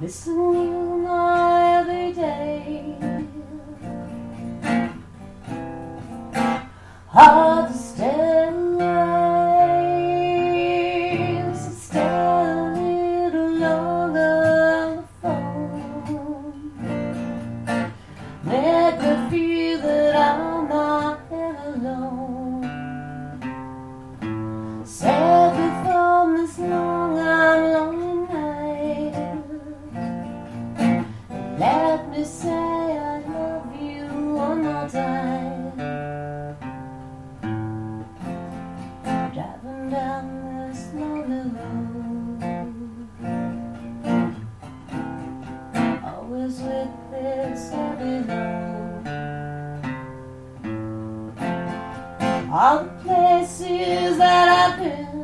[0.00, 2.96] This new my every day.
[7.08, 9.86] Hard to stand life,
[11.56, 14.34] so stand a little longer
[14.82, 16.70] on the phone.
[18.44, 18.83] Then
[52.54, 55.23] all the places that I've been.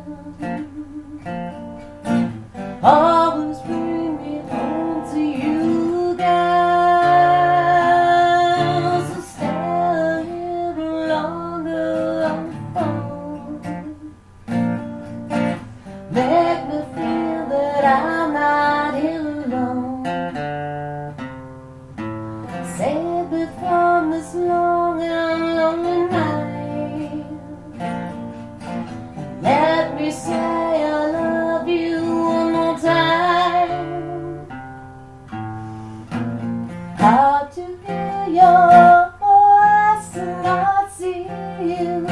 [37.01, 41.23] How to hear your voice and not see
[41.65, 42.07] you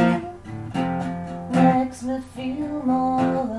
[1.52, 3.57] makes me feel more.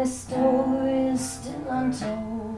[0.00, 2.49] the story is still untold.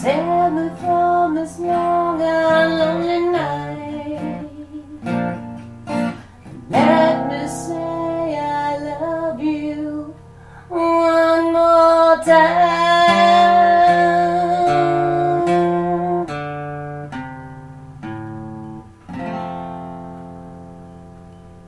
[0.00, 4.48] Save me from this long and lonely night.
[6.70, 10.14] Let me say I love you
[10.70, 12.69] one more time.